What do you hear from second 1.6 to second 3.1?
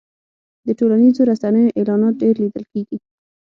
اعلانات ډېر لیدل کېږي.